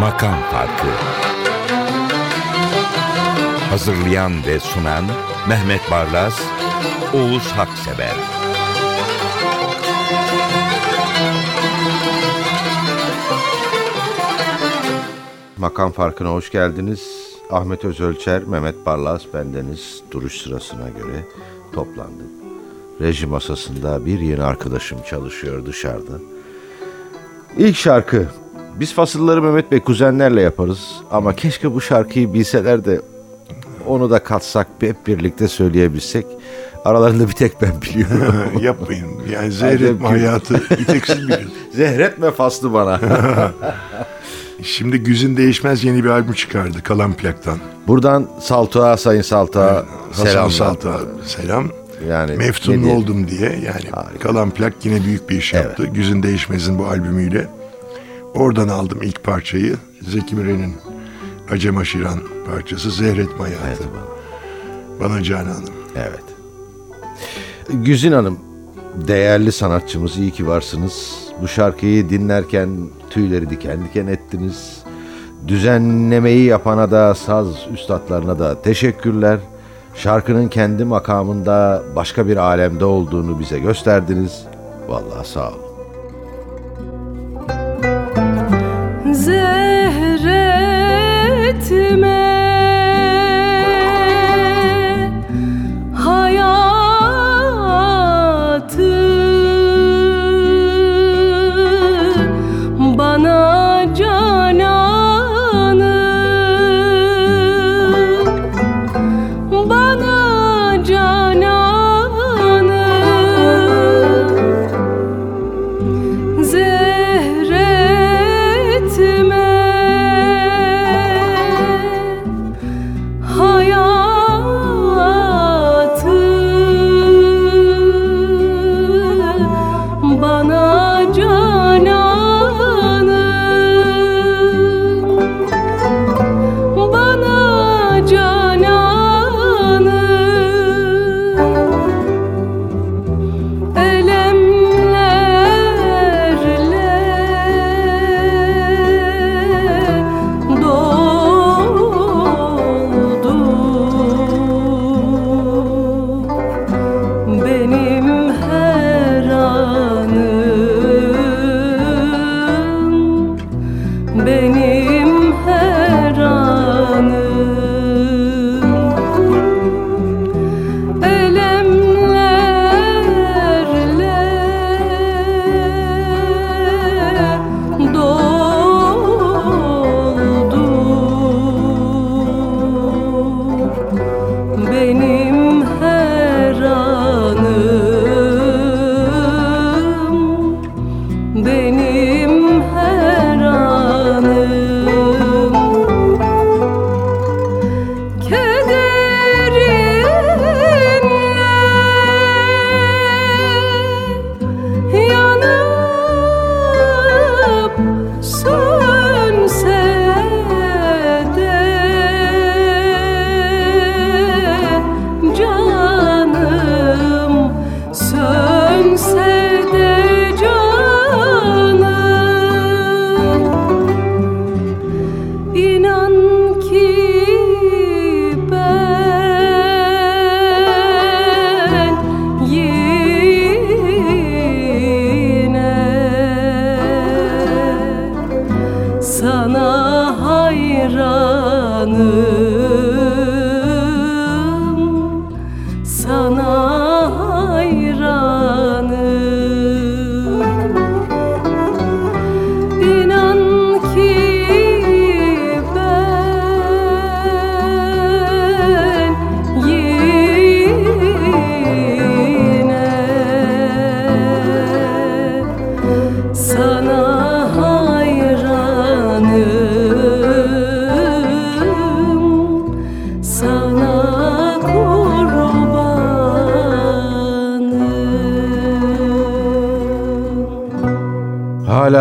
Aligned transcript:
Makam 0.00 0.34
Farkı 0.52 0.86
Hazırlayan 3.70 4.32
ve 4.46 4.60
sunan 4.60 5.04
Mehmet 5.48 5.90
Barlas, 5.90 6.40
Oğuz 7.14 7.52
Haksever 7.52 8.14
Makam 15.56 15.92
Farkı'na 15.92 16.28
hoş 16.28 16.50
geldiniz. 16.50 17.23
Ahmet 17.50 17.84
Özölçer, 17.84 18.42
Mehmet 18.44 18.86
Barlas, 18.86 19.22
bendeniz 19.34 20.02
duruş 20.10 20.40
sırasına 20.42 20.88
göre 20.88 21.24
toplandık. 21.72 22.26
Reji 23.00 23.26
masasında 23.26 24.06
bir 24.06 24.20
yeni 24.20 24.42
arkadaşım 24.42 24.98
çalışıyor 25.10 25.66
dışarıda. 25.66 26.12
İlk 27.56 27.76
şarkı. 27.76 28.26
Biz 28.80 28.94
fasılları 28.94 29.42
Mehmet 29.42 29.72
Bey 29.72 29.80
kuzenlerle 29.80 30.40
yaparız 30.40 31.02
ama 31.10 31.36
keşke 31.36 31.74
bu 31.74 31.80
şarkıyı 31.80 32.34
bilseler 32.34 32.84
de 32.84 33.00
onu 33.86 34.10
da 34.10 34.18
katsak 34.18 34.66
hep 34.80 35.06
birlikte 35.06 35.48
söyleyebilsek. 35.48 36.26
Aralarında 36.84 37.28
bir 37.28 37.32
tek 37.32 37.62
ben 37.62 37.82
biliyorum. 37.82 38.34
Yapmayın. 38.60 39.08
Yani 39.32 39.52
zehretme 39.52 40.08
hayatı 40.08 40.54
bir 40.54 40.84
tek 40.84 41.06
siz 41.06 41.18
biliyorsunuz. 41.22 41.52
Zehretme 41.72 42.30
faslı 42.30 42.72
bana. 42.72 43.00
Şimdi 44.64 44.98
Güzin 44.98 45.36
Değişmez 45.36 45.84
yeni 45.84 46.04
bir 46.04 46.08
albüm 46.08 46.32
çıkardı 46.32 46.82
Kalan 46.82 47.14
Plak'tan. 47.14 47.58
Buradan 47.86 48.28
Saltuğa, 48.40 48.96
Sayın 48.96 49.22
Saltuğa 49.22 49.84
Hasan 50.10 50.24
selam. 50.24 50.50
Salt'a 50.50 51.00
selam. 51.26 51.68
Yani 52.08 52.36
Meftun 52.36 52.72
ne 52.72 52.82
diyelim? 52.82 52.96
oldum 52.96 53.28
diye 53.28 53.50
yani 53.50 54.18
Kalan 54.20 54.50
Plak 54.50 54.74
yine 54.84 55.04
büyük 55.04 55.30
bir 55.30 55.38
iş 55.38 55.52
yaptı. 55.52 55.86
Güzin 55.86 56.22
Değişmez'in 56.22 56.78
bu 56.78 56.86
albümüyle. 56.86 57.48
Oradan 58.34 58.68
aldım 58.68 59.02
ilk 59.02 59.24
parçayı. 59.24 59.76
Zeki 60.02 60.36
Müren'in 60.36 60.74
Acem 61.50 61.76
Aşiran 61.76 62.20
parçası 62.50 62.90
Zehretme 62.90 63.38
Hayatı. 63.38 63.84
Bana 65.00 65.22
Canan 65.22 65.44
Hanım. 65.44 65.74
Evet. 65.96 66.24
Güzin 67.70 68.12
Hanım, 68.12 68.38
değerli 69.08 69.52
sanatçımız 69.52 70.16
iyi 70.16 70.30
ki 70.30 70.46
varsınız. 70.46 71.14
Bu 71.42 71.48
şarkıyı 71.48 72.10
dinlerken 72.10 72.68
tüyleri 73.14 73.50
diken 73.50 73.84
diken 73.84 74.06
ettiniz. 74.06 74.82
Düzenlemeyi 75.48 76.44
yapana 76.44 76.90
da 76.90 77.14
saz 77.14 77.46
üstadlarına 77.72 78.38
da 78.38 78.62
teşekkürler. 78.62 79.38
Şarkının 79.94 80.48
kendi 80.48 80.84
makamında 80.84 81.82
başka 81.96 82.28
bir 82.28 82.36
alemde 82.36 82.84
olduğunu 82.84 83.38
bize 83.40 83.58
gösterdiniz. 83.58 84.44
Vallahi 84.88 85.28
sağ 85.28 85.48
olun. 85.48 85.63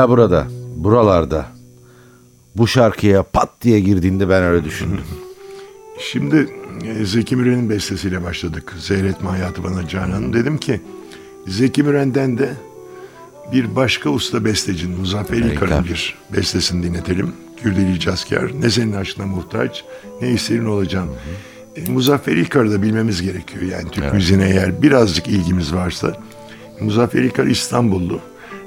Hala 0.04 0.10
burada, 0.10 0.48
buralarda. 0.76 1.46
Bu 2.56 2.68
şarkıya 2.68 3.24
pat 3.24 3.50
diye 3.62 3.80
girdiğinde 3.80 4.30
ben 4.30 4.44
öyle 4.44 4.66
düşündüm. 4.66 5.02
Şimdi 6.00 6.48
e, 6.84 7.06
Zeki 7.06 7.36
Müren'in 7.36 7.70
bestesiyle 7.70 8.24
başladık. 8.24 8.76
Seyretme 8.80 9.30
hayatı 9.30 9.64
bana 9.64 9.88
Canan. 9.88 10.34
Dedim 10.34 10.58
ki 10.58 10.82
Zeki 11.48 11.84
Müren'den 11.84 12.38
de 12.38 12.54
bir 13.52 13.76
başka 13.76 14.10
usta 14.10 14.46
bestecinin 14.46 15.00
Muzaffer 15.00 15.38
İlkar'ın 15.38 15.86
bir 15.86 16.16
bestesini 16.34 16.84
dinletelim. 16.84 17.34
Gürdeli 17.64 18.00
Cazkar. 18.00 18.62
Ne 18.62 18.70
senin 18.70 18.94
aşkına 18.94 19.26
muhtaç, 19.26 19.84
ne 20.22 20.30
isterin 20.30 20.66
olacağım. 20.66 21.10
E, 21.76 21.92
Muzaffer 21.92 22.34
İlkar'ı 22.34 22.72
da 22.72 22.82
bilmemiz 22.82 23.22
gerekiyor. 23.22 23.64
Yani 23.64 23.92
Türk 23.92 24.04
evet. 24.04 24.14
müziğine 24.14 24.50
eğer 24.50 24.82
birazcık 24.82 25.28
ilgimiz 25.28 25.74
varsa. 25.74 26.18
Muzaffer 26.82 27.20
İlkar 27.20 27.46
İstanbullu. 27.46 28.22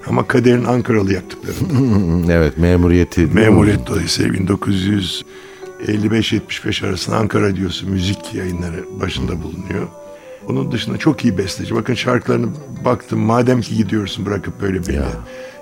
Ama 0.07 0.27
kaderin 0.27 0.65
Ankaralı 0.65 1.13
yaptıklarında. 1.13 2.33
evet 2.33 2.59
memuriyeti. 2.59 3.27
Memuriyet 3.27 3.87
dolayısıyla 3.87 4.35
1955-75 4.35 6.87
arasında 6.87 7.17
Ankara 7.17 7.57
diyorsun 7.57 7.91
müzik 7.91 8.35
yayınları 8.35 8.85
başında 9.01 9.43
bulunuyor. 9.43 9.89
Onun 10.49 10.73
dışında 10.73 10.99
çok 10.99 11.25
iyi 11.25 11.39
besteci. 11.39 11.75
Bakın 11.75 11.95
şarkılarını 11.95 12.47
baktım. 12.85 13.21
Madem 13.21 13.61
ki 13.61 13.77
gidiyorsun 13.77 14.27
bırakıp 14.27 14.61
böyle 14.61 14.87
beni. 14.87 14.97
Ya. 14.97 15.09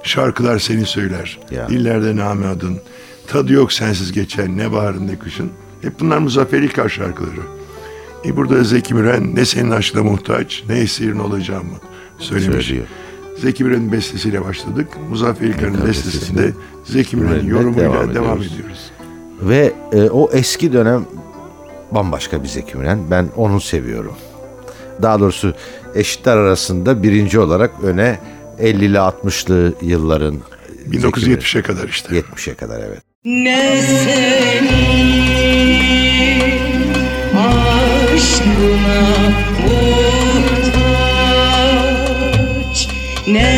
Şarkılar 0.03 0.59
seni 0.59 0.87
söyler. 0.87 1.39
Ya. 1.51 1.69
Dillerde 1.69 2.17
name 2.17 2.47
adın. 2.47 2.81
Tadı 3.27 3.53
yok 3.53 3.73
sensiz 3.73 4.13
geçen 4.13 4.59
ne 4.59 4.73
baharın 4.73 5.09
ne 5.09 5.19
kışın. 5.19 5.51
Hep 5.83 6.01
bunlar 6.01 6.19
Muzaffer 6.19 6.59
İlkar 6.59 6.89
şarkıları. 6.89 7.41
E 8.25 8.37
burada 8.37 8.65
Zeki 8.65 8.95
Müren 8.95 9.37
ne 9.37 9.45
senin 9.45 9.71
aşkına 9.71 10.03
muhtaç 10.03 10.63
ne 10.69 10.79
esirin 10.79 11.19
olacağımı 11.19 11.75
söylemiş. 12.19 12.67
Söylüyor. 12.67 12.87
Zeki 13.37 13.65
Müren'in 13.65 13.93
bestesiyle 13.93 14.45
başladık. 14.45 14.89
Muzaffer 15.11 15.47
İlkar'ın 15.47 15.87
bestesinde 15.87 16.53
Zeki 16.85 17.17
Müren'in 17.17 17.49
yorumuyla 17.49 17.93
devam, 17.93 18.15
devam 18.15 18.43
ediyoruz. 18.43 18.91
Ve 19.43 19.73
e, 19.93 20.03
o 20.03 20.31
eski 20.33 20.73
dönem 20.73 21.05
bambaşka 21.91 22.43
bir 22.43 22.49
Zeki 22.49 22.77
Müren. 22.77 22.99
Ben 23.11 23.29
onu 23.37 23.61
seviyorum. 23.61 24.15
Daha 25.03 25.21
doğrusu 25.21 25.55
eşitler 25.95 26.37
arasında 26.37 27.03
birinci 27.03 27.41
olarak 27.41 27.71
öne 27.83 28.19
50'li 28.61 28.97
60'lı 28.97 29.75
yılların 29.83 30.37
1970'e 30.91 31.63
kadar 31.63 31.89
işte. 31.89 32.15
70'e 32.21 32.55
kadar 32.55 32.81
evet. 32.81 33.03
Ne 33.25 33.83
senin 33.83 35.25
aşkına 38.15 39.05
No. 43.27 43.54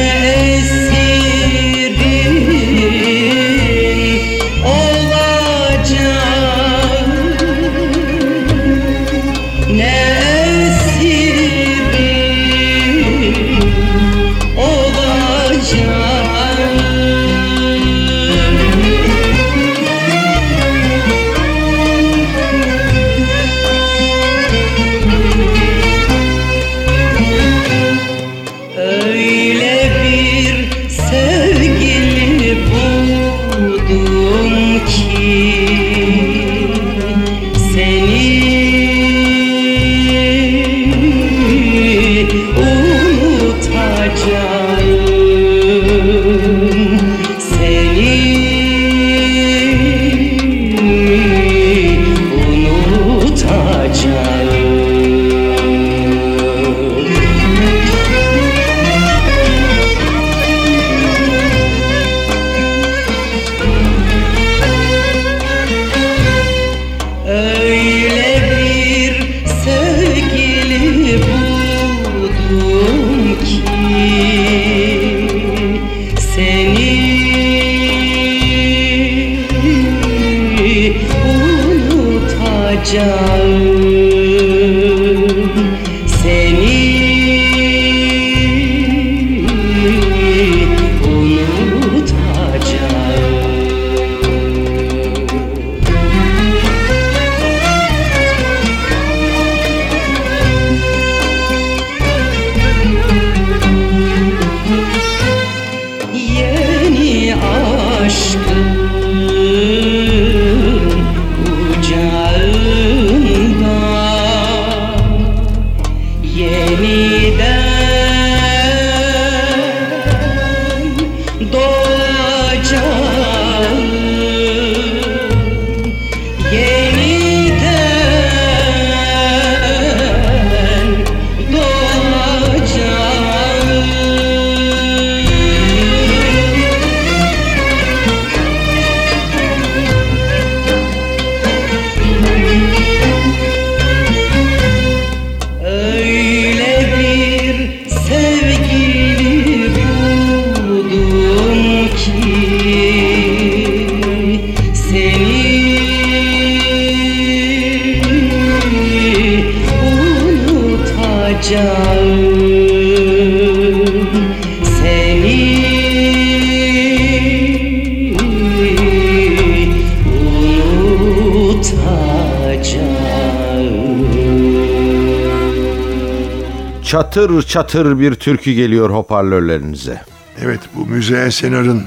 Çatır 177.17 177.43
çatır 177.43 178.01
bir 178.01 178.15
türkü 178.15 178.53
geliyor 178.53 178.91
hoparlörlerinize. 178.91 180.01
Evet 180.41 180.61
bu 180.75 180.87
Müzeyyen 180.87 181.29
Senar'ın 181.29 181.83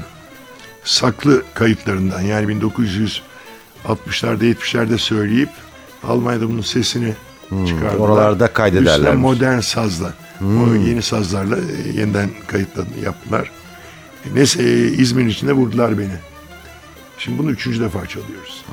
saklı 0.84 1.42
kayıtlarından 1.54 2.20
yani 2.20 2.48
1960'larda 3.84 4.44
70'lerde 4.44 4.98
söyleyip 4.98 5.48
Almanya'da 6.02 6.48
bunun 6.48 6.60
sesini 6.60 7.14
hmm, 7.48 7.66
çıkardılar. 7.66 8.08
Oralarda 8.08 8.52
kaydederler. 8.52 8.98
Üstüne 8.98 9.12
modern 9.12 9.60
sazla. 9.60 10.14
Hmm. 10.38 10.62
O 10.62 10.74
yeni 10.74 11.02
sazlarla 11.02 11.56
e, 11.56 11.88
yeniden 12.00 12.30
kayıtlarını 12.46 12.98
yaptılar. 13.04 13.50
Neyse 14.34 14.62
e, 14.62 14.86
İzmir 14.86 15.26
içinde 15.26 15.52
vurdular 15.52 15.98
beni. 15.98 16.16
Şimdi 17.18 17.38
bunu 17.38 17.50
üçüncü 17.50 17.80
defa 17.80 18.06
çalıyoruz. 18.06 18.64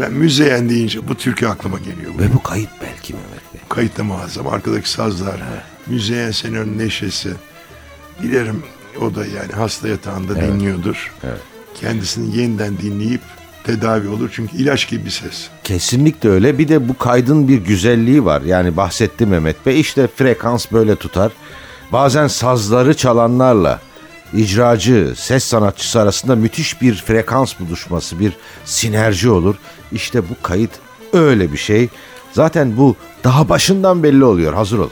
Ben 0.00 0.12
müzeyen 0.12 0.68
deyince 0.68 1.08
bu 1.08 1.14
türkü 1.14 1.46
aklıma 1.46 1.78
geliyor. 1.78 2.12
Ve 2.18 2.34
bu 2.34 2.42
kayıt 2.42 2.70
belki 2.82 3.14
Mehmet 3.14 3.54
Bey. 3.54 3.60
Kayıt 3.68 3.98
da 3.98 4.04
muazzam. 4.04 4.46
Arkadaki 4.46 4.90
sazlar, 4.90 5.42
evet. 5.52 5.62
müzeyen 5.86 6.30
senin 6.30 6.78
neşesi. 6.78 7.30
Bilirim 8.22 8.62
o 9.00 9.14
da 9.14 9.26
yani 9.26 9.52
hasta 9.52 9.88
yatağında 9.88 10.32
evet. 10.38 10.52
dinliyordur. 10.52 11.12
Evet. 11.24 11.40
Kendisini 11.74 12.36
yeniden 12.36 12.78
dinleyip 12.78 13.20
tedavi 13.66 14.08
olur. 14.08 14.30
Çünkü 14.32 14.56
ilaç 14.56 14.88
gibi 14.88 15.04
bir 15.04 15.10
ses. 15.10 15.48
Kesinlikle 15.64 16.28
öyle. 16.28 16.58
Bir 16.58 16.68
de 16.68 16.88
bu 16.88 16.98
kaydın 16.98 17.48
bir 17.48 17.58
güzelliği 17.58 18.24
var. 18.24 18.42
Yani 18.42 18.76
bahsetti 18.76 19.26
Mehmet 19.26 19.66
Bey. 19.66 19.80
İşte 19.80 20.08
frekans 20.16 20.72
böyle 20.72 20.96
tutar. 20.96 21.32
Bazen 21.92 22.26
sazları 22.26 22.94
çalanlarla 22.94 23.80
icracı, 24.34 25.12
ses 25.16 25.44
sanatçısı 25.44 26.00
arasında 26.00 26.36
müthiş 26.36 26.82
bir 26.82 26.94
frekans 26.94 27.60
buluşması, 27.60 28.20
bir 28.20 28.32
sinerji 28.64 29.30
olur. 29.30 29.54
İşte 29.92 30.22
bu 30.22 30.42
kayıt 30.42 30.70
öyle 31.12 31.52
bir 31.52 31.58
şey. 31.58 31.88
Zaten 32.32 32.76
bu 32.76 32.96
daha 33.24 33.48
başından 33.48 34.02
belli 34.02 34.24
oluyor. 34.24 34.54
Hazır 34.54 34.78
olun. 34.78 34.90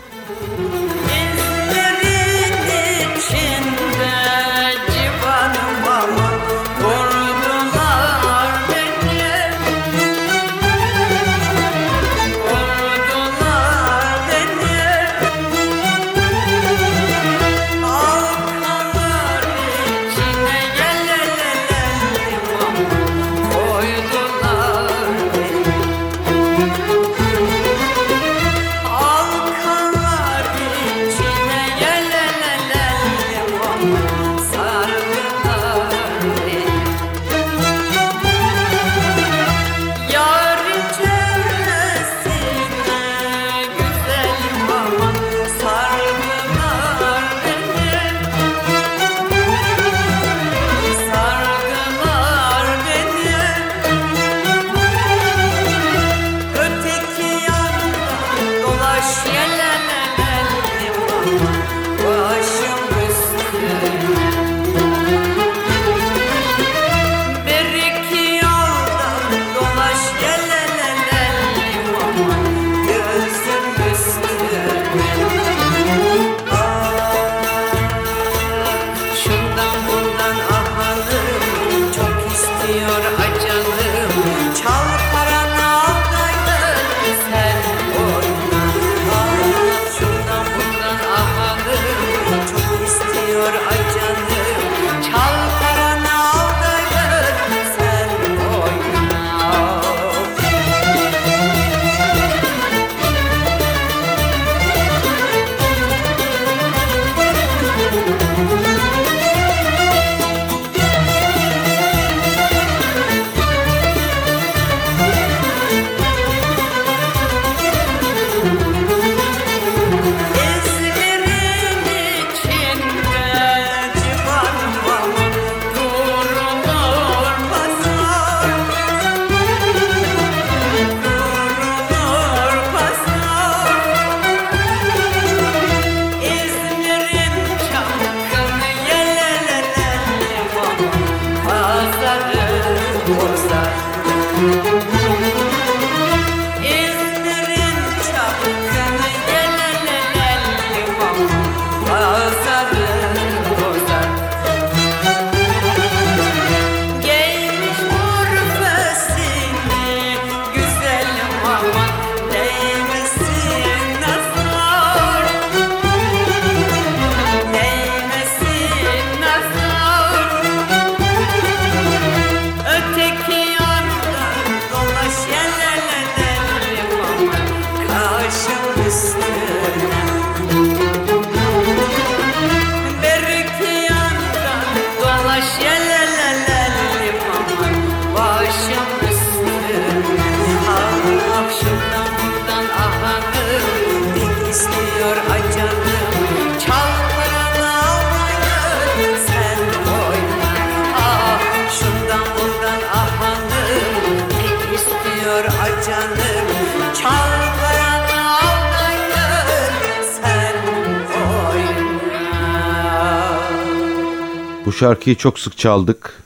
Şarkıyı 214.75 215.16
çok 215.16 215.38
sık 215.38 215.59
çaldık. 215.59 216.23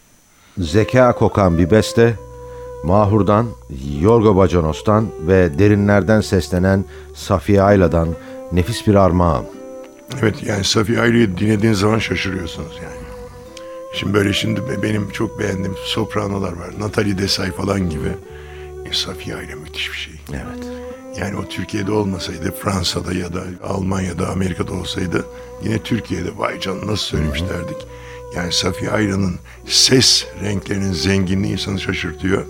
Zeka 0.59 1.13
kokan 1.13 1.59
bir 1.59 1.71
beste. 1.71 2.15
Mahur'dan, 2.85 3.47
Yorgo 4.01 4.37
Bacanos'tan 4.37 5.07
ve 5.27 5.59
derinlerden 5.59 6.21
seslenen 6.21 6.85
Safiye 7.15 7.63
Ayla'dan 7.63 8.09
nefis 8.53 8.87
bir 8.87 8.95
armağan. 8.95 9.45
Evet 10.21 10.43
yani 10.43 10.65
Safiye 10.65 11.01
Ayrı'yı 11.01 11.37
dinlediğin 11.37 11.73
zaman 11.73 11.99
şaşırıyorsunuz 11.99 12.77
yani. 12.77 13.09
Şimdi 13.95 14.15
böyle 14.15 14.33
şimdi 14.33 14.61
benim 14.83 15.11
çok 15.11 15.39
beğendiğim 15.39 15.75
sopranolar 15.85 16.53
var. 16.53 16.71
Natalie 16.79 17.19
Desay 17.19 17.53
falan 17.53 17.91
gibi. 17.91 18.09
E, 18.91 18.93
Safiye 18.93 19.37
Ayrı 19.37 19.57
müthiş 19.57 19.93
bir 19.93 19.97
şey. 19.97 20.15
Evet. 20.31 20.67
Yani 21.21 21.37
o 21.37 21.49
Türkiye'de 21.49 21.93
olmasaydı, 21.93 22.55
Fransa'da 22.63 23.13
ya 23.13 23.33
da 23.33 23.43
Almanya'da, 23.69 24.29
Amerika'da 24.29 24.73
olsaydı 24.73 25.27
yine 25.63 25.79
Türkiye'de 25.79 26.39
vay 26.39 26.61
canına 26.61 26.93
nasıl 26.93 27.05
söylemiş 27.05 27.43
derdik. 27.43 27.87
Yani 28.37 28.53
Safiye 28.53 28.91
Ayran'ın 28.91 29.35
ses 29.67 30.27
renklerinin 30.43 30.93
zenginliği 30.93 31.53
insanı 31.53 31.81
şaşırtıyor. 31.81 32.45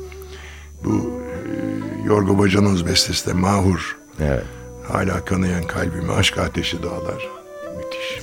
Bu 0.85 0.91
e, 0.95 2.07
Yorgo 2.07 2.39
Bacanoz 2.39 2.87
bestesi 2.87 3.27
de 3.27 3.33
Mahur. 3.33 3.97
Evet. 4.21 4.45
Hala 4.89 5.25
kanayan 5.25 5.65
kalbimi 5.65 6.13
aşk 6.13 6.39
ateşi 6.39 6.83
dağlar. 6.83 7.29
Müthiş. 7.77 8.21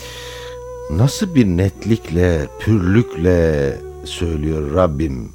Nasıl 0.92 1.36
bir 1.36 1.46
netlikle, 1.46 2.48
pürlükle 2.60 3.80
söylüyor 4.06 4.76
Rabbim 4.76 5.30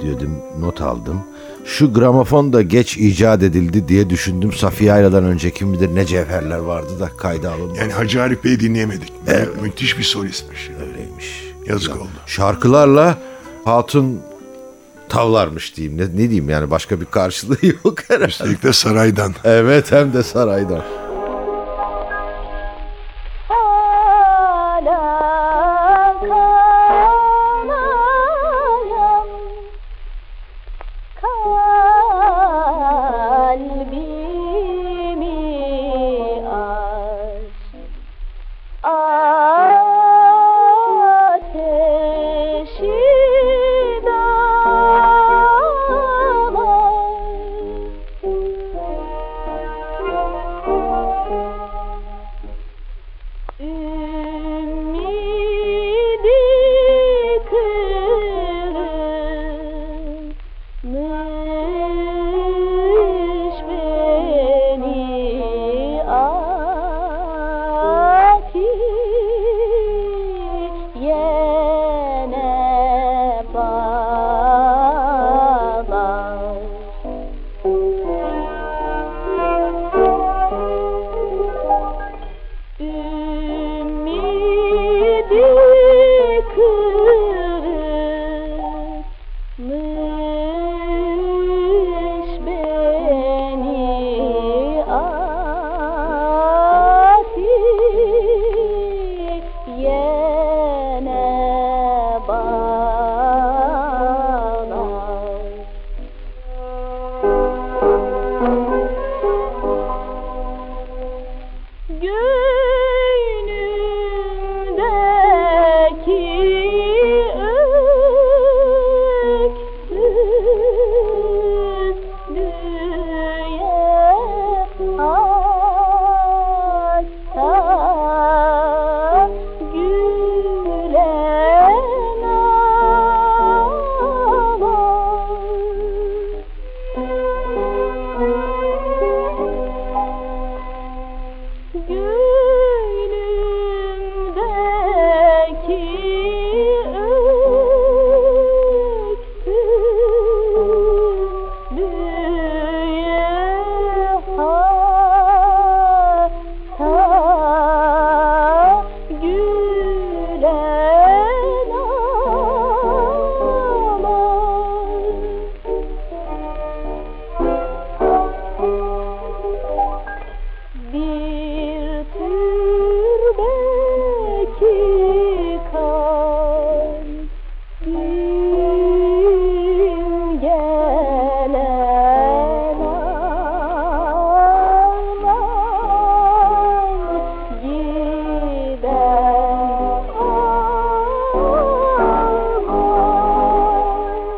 diyordum, 0.00 0.30
not 0.60 0.80
aldım. 0.80 1.20
Şu 1.64 1.94
gramofon 1.94 2.52
da 2.52 2.62
geç 2.62 2.96
icat 2.96 3.42
edildi 3.42 3.88
diye 3.88 4.10
düşündüm. 4.10 4.52
Safiye 4.52 4.92
Ayla'dan 4.92 5.24
önce 5.24 5.50
kim 5.50 5.72
bilir 5.72 5.94
ne 5.94 6.06
cevherler 6.06 6.58
vardı 6.58 7.00
da 7.00 7.08
kayda 7.16 7.52
alınmadı. 7.52 7.78
Yani 7.78 7.92
Hacı 7.92 8.22
Arif 8.22 8.44
Bey'i 8.44 8.60
dinleyemedik. 8.60 9.12
Müthiş 9.62 9.98
bir 9.98 10.04
solistmiş. 10.04 10.70
Öyleymiş. 10.70 10.95
Yazık 11.68 11.96
oldu. 11.96 12.08
Şarkılarla 12.26 13.18
Hatun 13.64 14.20
tavlarmış 15.08 15.76
diyeyim. 15.76 15.98
Ne, 15.98 16.04
ne 16.04 16.16
diyeyim 16.16 16.48
yani 16.48 16.70
başka 16.70 17.00
bir 17.00 17.06
karşılığı 17.06 17.56
yok 17.84 17.98
herhalde. 18.08 18.28
Üstelik 18.28 18.62
de 18.62 18.72
saraydan. 18.72 19.34
Evet 19.44 19.92
hem 19.92 20.12
de 20.12 20.22
saraydan. 20.22 20.82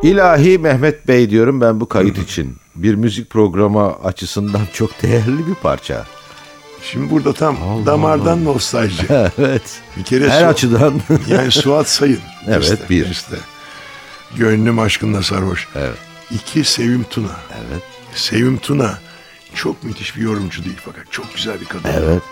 İlahi 0.02 0.58
Mehmet 0.58 1.08
Bey 1.08 1.30
diyorum 1.30 1.60
ben 1.60 1.80
bu 1.80 1.88
kayıt 1.88 2.18
için. 2.18 2.56
Bir 2.76 2.94
müzik 2.94 3.30
programı 3.30 3.94
açısından 4.04 4.60
çok 4.72 5.02
değerli 5.02 5.46
bir 5.46 5.54
parça. 5.54 6.06
Şimdi 6.82 7.10
burada 7.10 7.32
tam 7.32 7.56
damardan 7.86 8.44
nostalji. 8.44 9.06
evet. 9.38 9.80
Bir 9.96 10.04
kere 10.04 10.30
Her 10.30 10.40
Su- 10.40 10.46
açıdan. 10.46 11.00
Yani 11.28 11.50
Suat 11.50 11.88
Sayın. 11.88 12.20
Evet, 12.46 12.60
beste, 12.60 12.88
bir. 12.90 13.04
beste. 13.10 13.36
Gönlüm 14.36 14.78
aşkınla 14.78 15.22
sarhoş. 15.22 15.68
Evet. 15.76 15.98
İki 16.30 16.64
Sevim 16.64 17.04
Tuna. 17.10 17.36
Evet. 17.52 17.82
Sevim 18.14 18.58
Tuna 18.58 18.98
çok 19.54 19.84
müthiş 19.84 20.16
bir 20.16 20.22
yorumcu 20.22 20.64
değil 20.64 20.76
fakat 20.84 21.12
çok 21.12 21.34
güzel 21.34 21.60
bir 21.60 21.66
kadın. 21.66 21.88
Evet. 21.92 22.22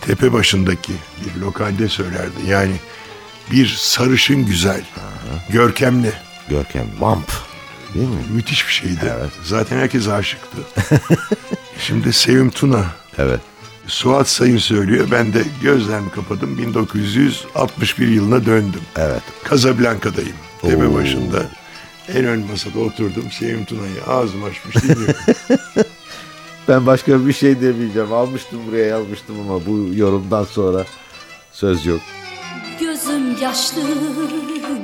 Tepe 0.00 0.32
başındaki 0.32 0.92
bir 1.24 1.40
lokalde 1.40 1.88
söylerdi. 1.88 2.36
Yani 2.46 2.74
bir 3.50 3.66
sarışın 3.78 4.46
güzel, 4.46 4.84
görkemli, 5.50 6.12
Görkem 6.48 6.86
Vamp. 6.98 7.32
Değil 7.94 8.08
mi? 8.08 8.14
müthiş 8.30 8.66
bir 8.68 8.72
şeydi. 8.72 9.12
Zaten 9.44 9.78
herkes 9.78 10.08
aşıktı. 10.08 10.56
Şimdi 11.78 12.12
Sevim 12.12 12.50
Tuna, 12.50 12.84
Evet. 13.18 13.40
Suat 13.86 14.28
Sayın 14.28 14.58
söylüyor. 14.58 15.08
Ben 15.10 15.32
de 15.32 15.44
gözlerimi 15.62 16.10
kapadım. 16.10 16.58
1961 16.58 18.08
yılına 18.08 18.46
döndüm. 18.46 18.80
Evet. 18.96 19.22
Casablanca'dayım. 19.50 20.36
Tepe 20.62 20.86
Oo. 20.88 20.94
başında. 20.94 21.42
En 22.14 22.24
ön 22.24 22.46
masada 22.50 22.78
oturdum. 22.78 23.24
Sevim 23.30 23.64
Tuna'yı 23.64 24.04
ağzım 24.06 24.44
açmış 24.44 24.76
dinliyorum. 24.76 25.14
Ben 26.68 26.86
başka 26.86 27.26
bir 27.26 27.32
şey 27.32 27.60
demeyeceğim. 27.60 28.12
Almıştım 28.12 28.60
buraya 28.68 28.86
yazmıştım 28.86 29.40
ama 29.40 29.66
bu 29.66 29.88
yorumdan 29.94 30.44
sonra 30.44 30.84
söz 31.52 31.86
yok. 31.86 32.00
Gözüm 32.80 33.36
yaşlı, 33.42 33.80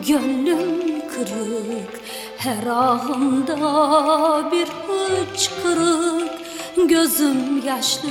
gönlüm 0.09 0.92
kırık 1.25 2.01
Her 2.39 2.67
ahımda 2.67 4.51
bir 4.53 4.69
hıçkırık 4.87 6.33
Gözüm 6.77 7.67
yaşlı, 7.67 8.09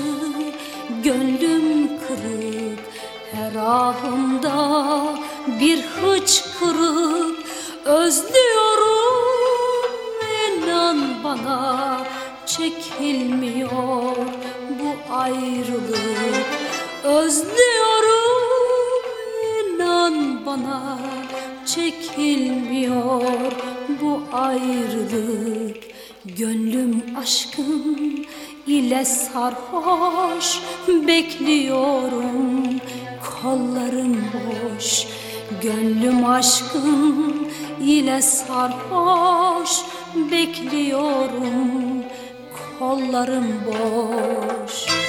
gönlüm 1.03 1.87
kırık 1.87 2.79
Her 3.31 3.55
ahımda 3.55 5.03
bir 5.59 5.81
hıçkırık 5.81 7.37
Özlüyorum 7.85 9.21
inan 10.47 11.23
bana 11.23 12.01
Çekilmiyor 12.45 14.15
bu 14.69 15.13
ayrılık. 15.13 16.47
Özlüyorum 17.03 18.40
inan 19.81 20.45
bana 20.45 20.97
çekilmiyor 21.65 23.51
bu 24.01 24.21
ayrılık. 24.33 25.77
Gönlüm 26.25 27.03
aşkın 27.21 28.25
ile 28.67 29.05
sarhoş 29.05 30.59
bekliyorum. 30.87 32.63
Kollarım 33.41 34.17
boş 34.33 35.07
Gönlüm 35.61 36.25
aşkın 36.25 37.47
ile 37.81 38.21
sarhoş 38.21 39.71
bekliyorum. 40.31 42.03
Kollarım 42.79 43.47
boş 43.67 45.00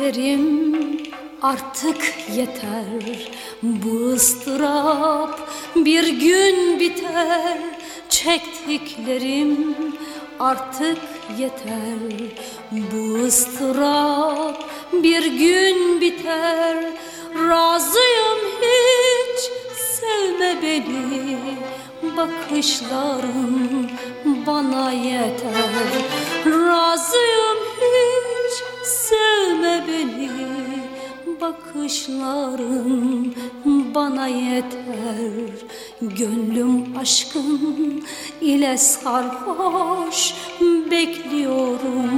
Çektiklerim 0.00 0.98
artık 1.42 2.14
yeter. 2.36 3.28
Bu 3.62 4.12
ıstırap 4.12 5.40
bir 5.76 6.08
gün 6.08 6.80
biter. 6.80 7.58
Çektiklerim 8.08 9.76
artık 10.38 10.98
yeter. 11.38 12.28
Bu 12.72 13.14
ıstırap 13.26 14.64
bir 14.92 15.26
gün 15.26 16.00
biter. 16.00 16.76
Razıyım 17.48 18.40
hiç. 18.62 19.50
Sevme 19.76 20.62
beni. 20.62 21.38
Bakışların 22.16 23.90
bana 24.46 24.92
yeter. 24.92 25.90
Razıyım 26.46 27.58
hiç 27.80 28.79
sevme 29.10 29.84
beni 29.88 30.30
Bakışların 31.40 33.34
bana 33.94 34.26
yeter. 34.26 35.50
Gönlüm 36.02 36.96
aşkın 36.98 38.04
ile 38.40 38.76
sarhoş 38.76 40.34
Bekliyorum. 40.90 42.10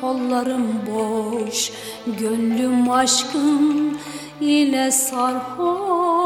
Kollarım 0.00 0.68
boş 0.90 1.72
Gönlüm 2.06 2.90
aşkın 2.90 3.98
ile 4.40 4.90
sarhoş 4.90 6.21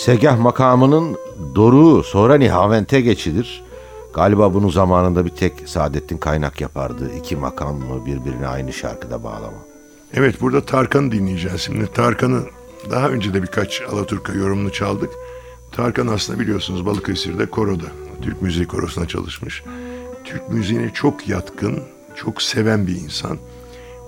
Segah 0.00 0.38
makamının 0.38 1.16
doruğu 1.54 2.02
sonra 2.02 2.34
Nihavent'e 2.34 3.00
geçilir. 3.00 3.64
Galiba 4.14 4.54
bunun 4.54 4.68
zamanında 4.68 5.24
bir 5.24 5.30
tek 5.30 5.52
Saadettin 5.66 6.18
Kaynak 6.18 6.60
yapardı. 6.60 7.10
İki 7.18 7.36
makamı 7.36 8.06
birbirine 8.06 8.46
aynı 8.46 8.72
şarkıda 8.72 9.24
bağlama. 9.24 9.58
Evet 10.14 10.40
burada 10.40 10.60
Tarkan'ı 10.60 11.12
dinleyeceğiz. 11.12 11.60
Şimdi 11.60 11.86
Tarkan'ı 11.92 12.42
daha 12.90 13.08
önce 13.08 13.34
de 13.34 13.42
birkaç 13.42 13.82
Alaturka 13.82 14.32
yorumunu 14.32 14.72
çaldık. 14.72 15.10
Tarkan 15.72 16.06
aslında 16.06 16.40
biliyorsunuz 16.40 16.86
Balıkesir'de 16.86 17.46
koroda. 17.46 17.86
Türk 18.22 18.42
müziği 18.42 18.66
korosuna 18.66 19.08
çalışmış. 19.08 19.64
Türk 20.24 20.48
müziğine 20.48 20.90
çok 20.94 21.28
yatkın, 21.28 21.82
çok 22.16 22.42
seven 22.42 22.86
bir 22.86 22.96
insan. 22.96 23.38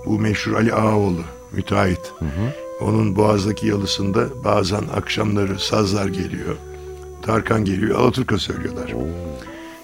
Bu 0.05 0.19
meşhur 0.19 0.53
Ali 0.53 0.73
Ağaoğlu, 0.73 1.21
müteahhit. 1.51 2.13
Onun 2.83 3.15
Boğaz'daki 3.15 3.67
yalısında 3.67 4.43
bazen 4.43 4.83
akşamları 4.95 5.59
sazlar 5.59 6.07
geliyor. 6.07 6.55
Tarkan 7.21 7.65
geliyor, 7.65 7.99
Alaturka 7.99 8.37
söylüyorlar. 8.37 8.93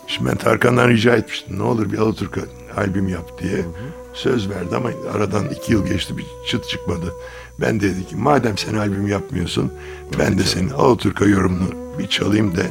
Şimdi 0.08 0.30
ben 0.30 0.38
Tarkan'dan 0.38 0.90
rica 0.90 1.16
etmiştim. 1.16 1.60
Ne 1.60 1.64
olur 1.64 1.92
bir 1.92 1.98
Alaturka 1.98 2.42
albüm 2.78 3.08
yap 3.08 3.42
diye. 3.42 3.66
Söz 4.14 4.50
verdi 4.50 4.76
ama 4.76 4.90
aradan 5.14 5.50
iki 5.50 5.72
yıl 5.72 5.86
geçti 5.86 6.18
bir 6.18 6.26
çıt 6.48 6.70
çıkmadı. 6.70 7.14
Ben 7.62 7.80
de 7.80 7.96
dedi 7.96 8.08
ki 8.08 8.16
madem 8.16 8.58
sen 8.58 8.74
albüm 8.74 9.08
yapmıyorsun 9.08 9.72
ben 10.20 10.40
de 10.40 10.44
senin 10.44 10.70
Alaturka 10.70 11.26
yorumunu 11.26 11.70
bir 12.00 12.08
çalayım 12.08 12.58
da 12.58 12.62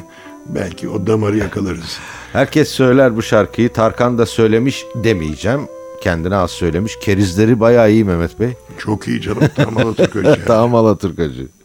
belki 0.45 0.89
o 0.89 1.07
damarı 1.07 1.37
yakalarız. 1.37 1.99
Herkes 2.33 2.69
söyler 2.69 3.15
bu 3.15 3.21
şarkıyı. 3.21 3.73
Tarkan 3.73 4.17
da 4.17 4.25
söylemiş 4.25 4.85
demeyeceğim. 4.95 5.61
Kendine 6.01 6.35
az 6.35 6.51
söylemiş. 6.51 6.99
Kerizleri 7.01 7.59
bayağı 7.59 7.91
iyi 7.91 8.05
Mehmet 8.05 8.39
Bey. 8.39 8.53
Çok 8.77 9.07
iyi 9.07 9.21
canım 9.21 9.43
tam 9.55 9.77
Alaturkacı. 9.77 10.27
yani. 10.29 10.45
Tam 10.45 10.75
Alaturkacı. 10.75 11.41
Ruhuma 11.41 11.58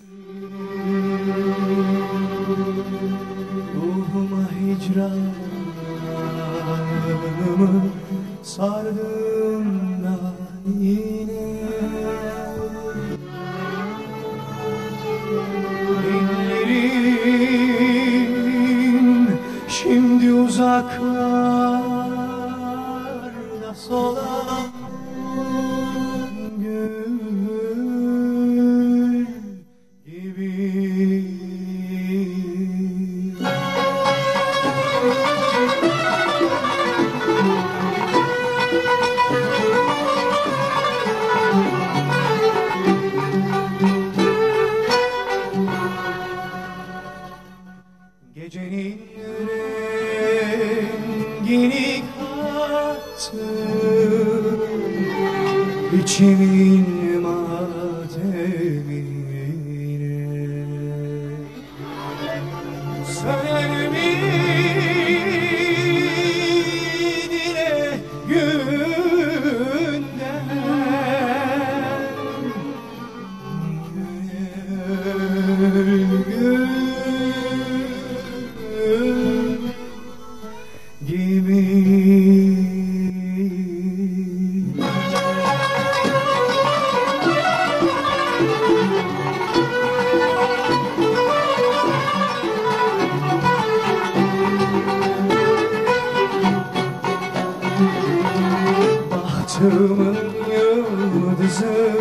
Bahtımın 99.85 100.17
yıldızı 100.53 101.93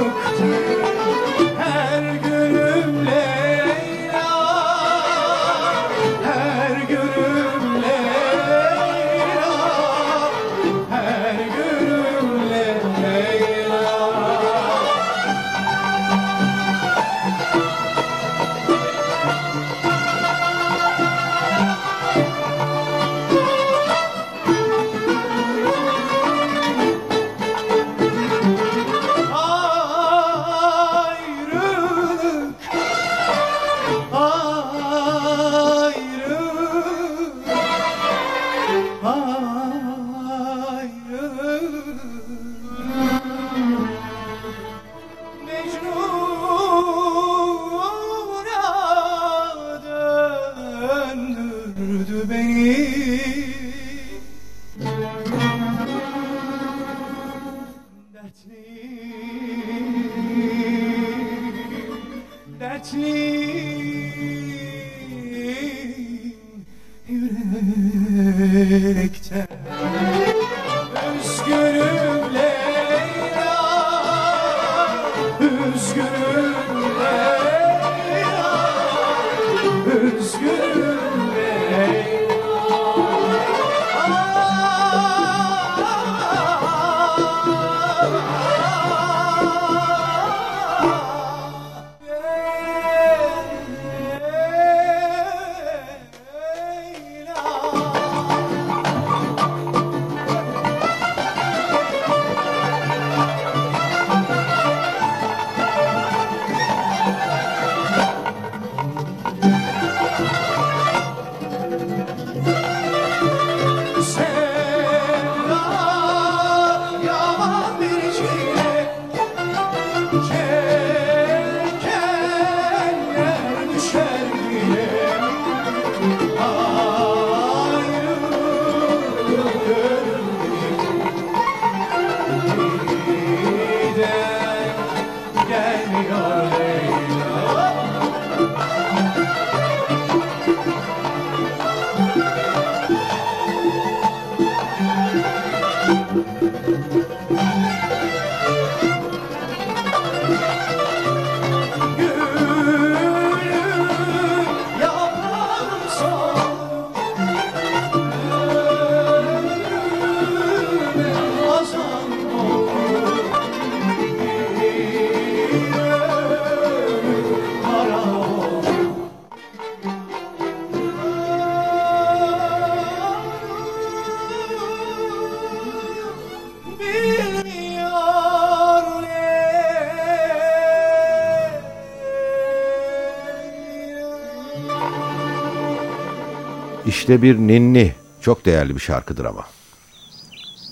İşte 186.97 187.21
bir 187.21 187.38
ninni. 187.38 187.93
Çok 188.21 188.45
değerli 188.45 188.75
bir 188.75 188.79
şarkıdır 188.79 189.25
ama. 189.25 189.45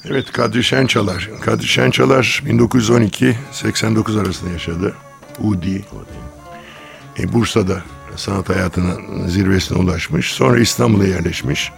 Evet 0.06 0.32
Kadri 0.32 0.64
Şençalar. 0.64 1.30
Kadri 1.42 1.68
Şençalar 1.68 2.44
1912-89 2.46 4.22
arasında 4.22 4.52
yaşadı. 4.52 4.94
Udi. 5.40 5.86
E, 7.20 7.34
Bursa'da 7.34 7.84
sanat 8.16 8.50
hayatının 8.50 9.28
zirvesine 9.28 9.78
ulaşmış. 9.78 10.34
Sonra 10.34 10.60
İstanbul'a 10.60 11.06
yerleşmiş. 11.06 11.72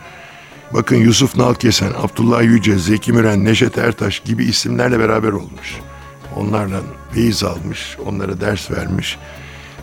Bakın 0.74 0.96
Yusuf 0.96 1.38
Nalkesen, 1.38 1.92
Abdullah 1.98 2.44
Yüce, 2.44 2.78
Zeki 2.78 3.14
Müren, 3.14 3.46
Neşet 3.46 3.78
Ertaş 3.78 4.20
gibi 4.20 4.46
isimlerle 4.46 5.00
beraber 5.00 5.32
olmuş. 5.32 5.76
Onlarla 6.36 6.82
feyiz 7.14 7.44
almış, 7.44 7.98
onlara 8.06 8.42
ders 8.42 8.72
vermiş. 8.72 9.18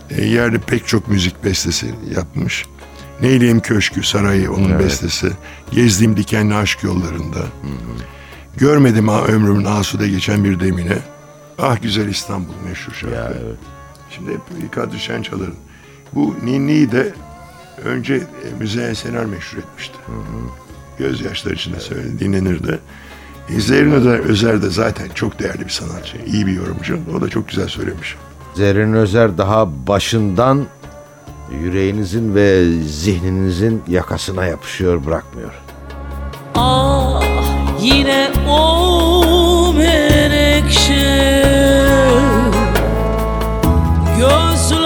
E, 0.09 0.25
yerde 0.25 0.57
pek 0.57 0.87
çok 0.87 1.07
müzik 1.07 1.43
bestesi 1.43 1.95
yapmış. 2.15 2.65
Neyleyim 3.21 3.59
Köşkü, 3.59 4.03
Sarayı 4.03 4.51
onun 4.51 4.79
bestesi. 4.79 5.31
Gezdiğim 5.71 6.17
dikenli 6.17 6.55
aşk 6.55 6.83
yollarında. 6.83 7.39
Görmedim 8.57 9.07
ha 9.07 9.25
ömrümün 9.25 9.65
asude 9.65 10.09
geçen 10.09 10.43
bir 10.43 10.59
demine. 10.59 10.97
Ah 11.57 11.81
güzel 11.81 12.07
İstanbul 12.07 12.53
meşhur 12.67 12.93
şarkı. 12.93 13.37
Şimdi 14.09 14.31
hep 14.31 14.71
Kadri 14.71 14.99
Şençalar'ın. 14.99 15.55
Bu 16.13 16.35
ninniyi 16.43 16.91
de 16.91 17.13
önce 17.83 18.15
e, 18.15 18.59
Müzeyyen 18.59 18.93
Senar 18.93 19.25
meşhur 19.25 19.57
etmişti. 19.57 19.95
Gözyaşları 20.97 21.53
içinde 21.53 21.79
söyledi, 21.79 22.19
dinlenirdi. 22.19 22.79
Zerrin 23.49 23.91
Özer, 23.91 24.19
Özer 24.19 24.61
de 24.61 24.69
zaten 24.69 25.07
çok 25.15 25.39
değerli 25.39 25.65
bir 25.65 25.69
sanatçı, 25.69 26.17
iyi 26.25 26.47
bir 26.47 26.53
yorumcu. 26.53 26.99
O 27.17 27.21
da 27.21 27.29
çok 27.29 27.49
güzel 27.49 27.67
söylemiş. 27.67 28.15
Zerrin 28.55 28.93
Özer 28.93 29.37
daha 29.37 29.87
başından 29.87 30.65
yüreğinizin 31.51 32.35
ve 32.35 32.65
zihninizin 32.83 33.83
yakasına 33.87 34.45
yapışıyor 34.45 35.05
bırakmıyor. 35.05 35.51
Ah 36.55 37.23
yine 37.81 38.31
o 38.49 39.73
menekşe 39.77 41.45
Gözler 44.19 44.84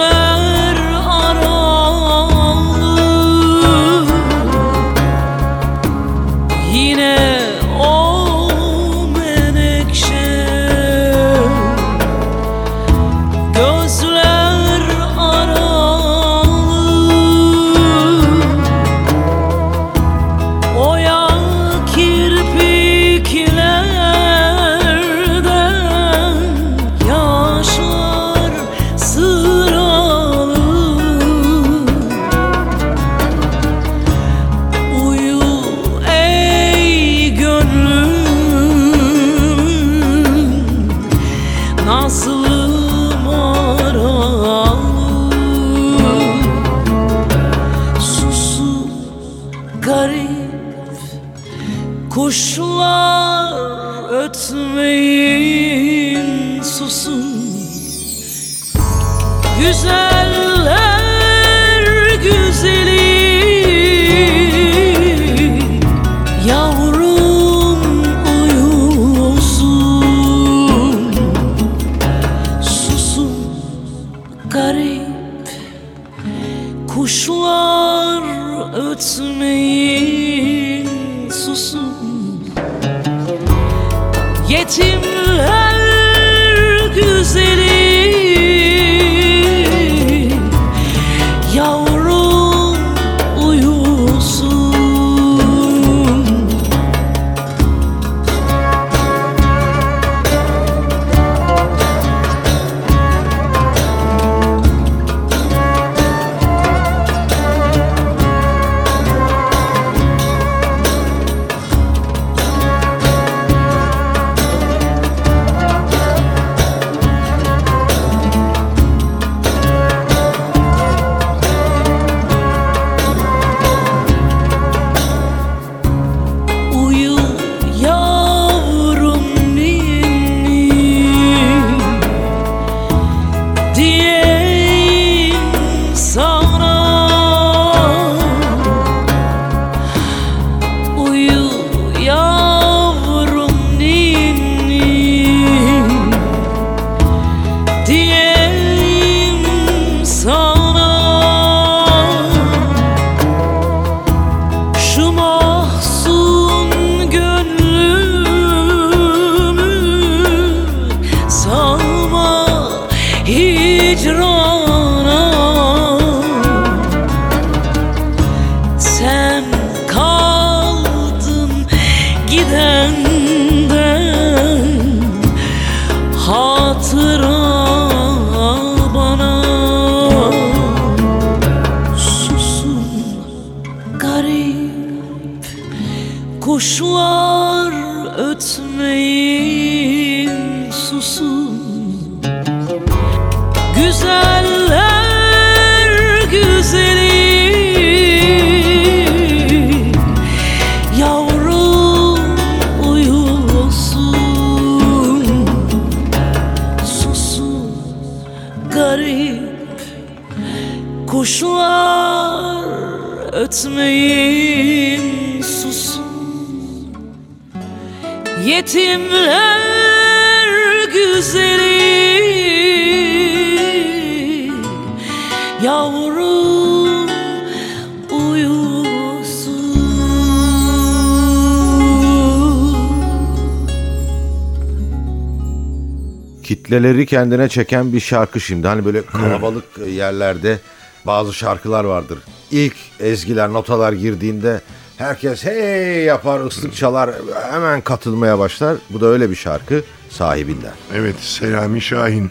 Kitleleri 236.70 237.06
kendine 237.06 237.48
çeken 237.48 237.92
bir 237.92 238.00
şarkı 238.00 238.40
şimdi. 238.40 238.66
Hani 238.66 238.84
böyle 238.84 239.02
kalabalık 239.02 239.64
yerlerde 239.86 240.58
bazı 241.06 241.32
şarkılar 241.32 241.84
vardır. 241.84 242.18
İlk 242.50 242.76
ezgiler, 243.00 243.52
notalar 243.52 243.92
girdiğinde 243.92 244.60
herkes 244.96 245.44
hey 245.44 246.04
yapar, 246.04 246.40
ıslık 246.40 246.74
çalar, 246.76 247.10
hemen 247.50 247.80
katılmaya 247.80 248.38
başlar. 248.38 248.76
Bu 248.90 249.00
da 249.00 249.06
öyle 249.06 249.30
bir 249.30 249.34
şarkı 249.34 249.82
sahibinden. 250.10 250.72
Evet 250.94 251.16
Selami 251.20 251.80
Şahin. 251.80 252.30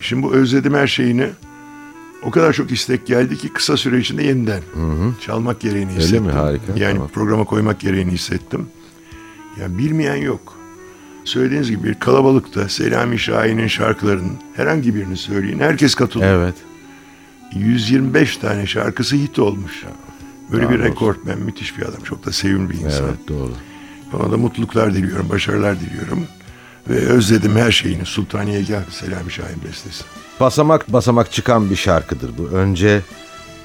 Şimdi 0.00 0.22
bu 0.22 0.34
özledim 0.34 0.74
her 0.74 0.86
şeyini 0.86 1.28
o 2.22 2.30
kadar 2.30 2.52
çok 2.52 2.70
istek 2.70 3.06
geldi 3.06 3.38
ki 3.38 3.52
kısa 3.52 3.76
süre 3.76 3.98
içinde 3.98 4.22
yeniden 4.22 4.62
çalmak 5.20 5.60
gereğini 5.60 5.90
Öyle 5.90 6.00
hissettim. 6.00 6.24
mi? 6.24 6.32
Harika. 6.32 6.72
Yani 6.76 6.94
Tamam. 6.94 7.08
programa 7.08 7.44
koymak 7.44 7.80
gereğini 7.80 8.12
hissettim. 8.12 8.68
Yani 9.60 9.78
bilmeyen 9.78 10.16
yok. 10.16 10.63
Söylediğiniz 11.24 11.70
gibi 11.70 11.84
bir 11.88 11.94
kalabalıkta 11.94 12.68
Selami 12.68 13.18
Şahin'in 13.18 13.66
şarkılarının 13.66 14.38
herhangi 14.56 14.94
birini 14.94 15.16
söyleyin. 15.16 15.58
Herkes 15.58 15.94
katılıyor. 15.94 16.42
Evet. 16.42 16.54
125 17.54 18.36
tane 18.36 18.66
şarkısı 18.66 19.16
hit 19.16 19.38
olmuş. 19.38 19.84
Böyle 20.52 20.70
bir 20.70 20.78
Bravo. 20.78 20.84
rekortmen, 20.84 21.38
müthiş 21.38 21.78
bir 21.78 21.82
adam. 21.82 22.02
Çok 22.04 22.26
da 22.26 22.32
sevimli 22.32 22.70
bir 22.70 22.78
insan. 22.78 23.04
Evet 23.04 23.28
doğru. 23.28 23.52
Ona 24.12 24.32
da 24.32 24.36
mutluluklar 24.36 24.94
diliyorum, 24.94 25.28
başarılar 25.28 25.80
diliyorum. 25.80 26.26
Ve 26.88 26.94
özledim 26.94 27.56
her 27.56 27.72
şeyini. 27.72 28.06
Sultaniye 28.06 28.62
Gel, 28.62 28.82
Selami 28.90 29.30
Şahin 29.32 29.64
bestesi. 29.68 30.04
Basamak 30.40 30.92
basamak 30.92 31.32
çıkan 31.32 31.70
bir 31.70 31.76
şarkıdır 31.76 32.30
bu. 32.38 32.42
Önce 32.56 33.02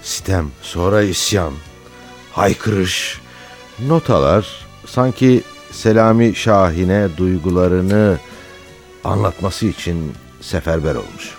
sitem, 0.04 0.48
sonra 0.62 1.02
isyan, 1.02 1.54
haykırış, 2.32 3.22
notalar 3.88 4.48
sanki 4.86 5.44
Selami 5.72 6.36
Şahin'e 6.36 7.18
duygularını 7.18 8.18
anlatması 9.04 9.66
için 9.66 10.14
seferber 10.42 10.96
olmuş. 10.96 11.38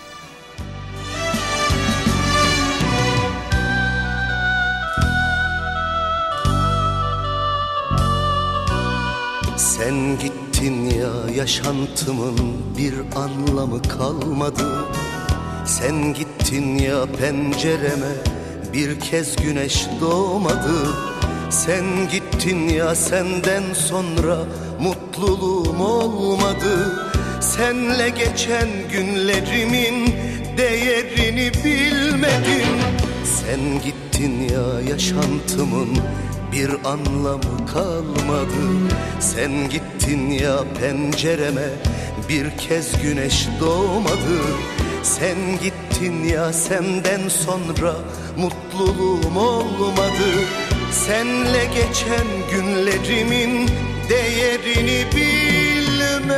Sen 9.57 10.19
gittin 10.19 10.91
ya 10.91 11.35
yaşantımın 11.37 12.39
bir 12.79 12.95
anlamı 13.17 13.83
kalmadı 13.83 14.85
Sen 15.71 16.15
gittin 16.15 16.79
ya 16.79 17.07
pencereme 17.19 18.13
bir 18.73 19.01
kez 19.01 19.37
güneş 19.37 19.87
doğmadı 20.01 20.75
Sen 21.51 22.09
gittin 22.09 22.69
ya 22.69 22.95
senden 22.95 23.75
sonra 23.75 24.37
mutluluğum 24.81 25.83
olmadı. 25.85 27.07
Senle 27.41 28.09
geçen 28.09 28.69
günlerimin 28.93 30.15
değerini 30.59 31.53
bilmedim. 31.65 32.69
Sen 33.25 33.61
gittin 33.85 34.49
ya 34.55 34.91
yaşantımın 34.91 35.99
bir 36.53 36.71
anlamı 36.85 37.67
kalmadı. 37.73 38.63
Sen 39.21 39.53
gittin 39.71 40.31
ya 40.31 40.57
pencereme 40.81 41.69
bir 42.29 42.51
kez 42.51 43.03
güneş 43.03 43.49
doğmadı. 43.61 44.41
Sen 45.03 45.37
gittin 45.63 46.25
ya 46.25 46.53
senden 46.53 47.29
sonra 47.29 47.95
mutluluğum 48.37 49.37
olmadı 49.37 50.47
Senle 50.91 51.65
geçen 51.65 52.27
günlerimin 52.51 53.71
değerini 54.09 55.07
bilmedim 55.17 56.31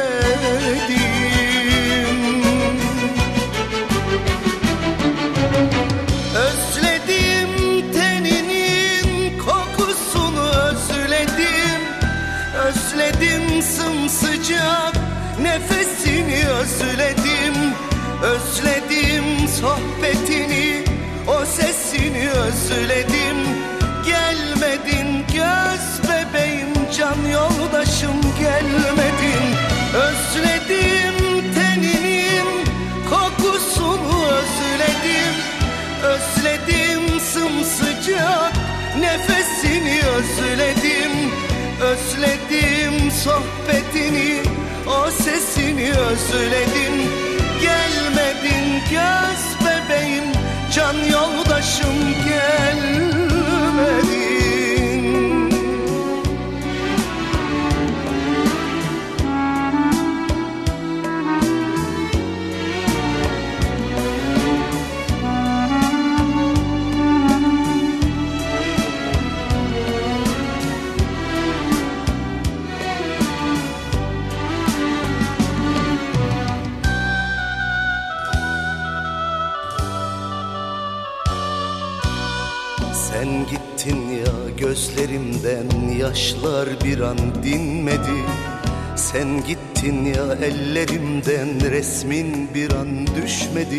ellerimden 90.72 91.70
resmin 91.70 92.48
bir 92.54 92.72
an 92.72 93.06
düşmedi. 93.06 93.78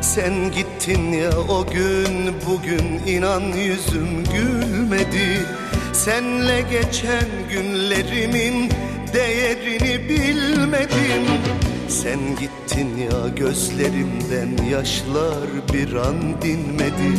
Sen 0.00 0.34
gittin 0.52 1.12
ya 1.12 1.30
o 1.48 1.66
gün 1.66 2.34
bugün 2.46 3.12
inan 3.12 3.42
yüzüm 3.42 4.24
gülmedi. 4.24 5.46
Senle 5.92 6.64
geçen 6.70 7.28
günlerimin 7.50 8.70
değerini 9.14 10.08
bilmedim. 10.08 11.24
Sen 11.88 12.20
gittin 12.40 12.96
ya 12.96 13.28
gözlerimden 13.36 14.64
yaşlar 14.70 15.48
bir 15.72 15.94
an 15.94 16.42
dinmedi. 16.42 17.18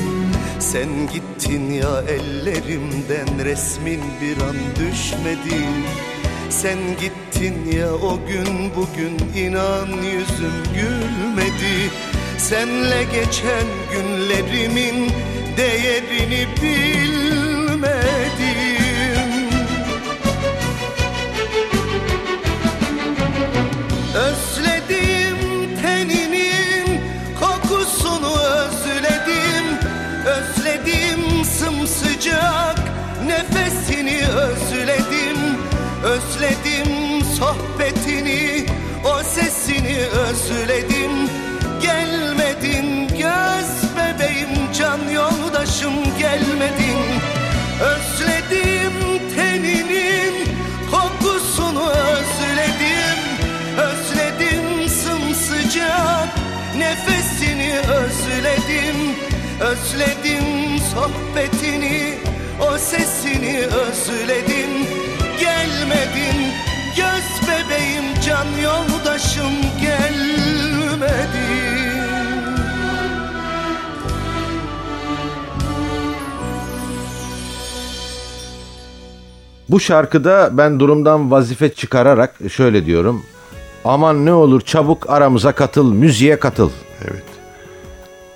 Sen 0.59 0.89
gittin 1.13 1.71
ya 1.71 2.03
ellerimden 2.09 3.45
resmin 3.45 4.01
bir 4.21 4.41
an 4.41 4.55
düşmedi 4.79 5.65
Sen 6.51 6.77
gittin 6.99 7.71
ya 7.77 7.93
o 7.93 8.19
gün 8.27 8.71
bugün 8.75 9.39
inan 9.39 9.87
yüzüm 9.87 10.63
gülmedi. 10.75 11.91
Senle 12.37 13.03
geçen 13.03 13.65
günlerimin 13.91 15.11
değerini 15.57 16.47
bilmedim 16.61 17.40
özledim 40.31 41.11
Gelmedin 41.81 43.07
göz 43.07 43.95
bebeğim 43.97 44.71
can 44.79 45.09
yoldaşım 45.09 45.93
gelmedin. 46.19 47.01
Özledim 47.81 48.93
teninin 49.35 50.33
kokusunu 50.91 51.89
özledim 51.89 53.19
Özledim 53.77 54.89
sımsıcak 54.89 56.29
nefesini 56.77 57.73
özledim 57.79 59.15
Özledim 59.59 60.79
sohbetini 60.93 62.13
o 62.61 62.77
sesini 62.77 63.57
özledim. 63.65 64.87
Gelmedin 65.39 66.50
Bu 79.71 79.79
şarkıda 79.79 80.49
ben 80.53 80.79
durumdan 80.79 81.31
vazife 81.31 81.73
çıkararak 81.73 82.35
şöyle 82.49 82.85
diyorum. 82.85 83.25
Aman 83.85 84.25
ne 84.25 84.33
olur 84.33 84.61
çabuk 84.61 85.09
aramıza 85.09 85.51
katıl, 85.51 85.93
müziğe 85.93 86.39
katıl. 86.39 86.69
Evet. 87.01 87.23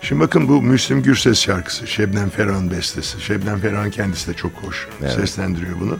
Şimdi 0.01 0.21
bakın 0.21 0.47
bu 0.47 0.61
Müslüm 0.61 1.03
Gürses 1.03 1.39
şarkısı. 1.41 1.87
Şebnem 1.87 2.29
Ferah'ın 2.29 2.71
bestesi. 2.71 3.21
Şebnem 3.21 3.59
Ferah'ın 3.59 3.89
kendisi 3.89 4.27
de 4.27 4.33
çok 4.33 4.51
hoş. 4.51 4.87
Seslendiriyor 5.15 5.79
bunu. 5.79 5.97